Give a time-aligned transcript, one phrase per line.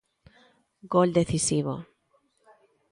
[0.93, 1.75] Gol decisivo.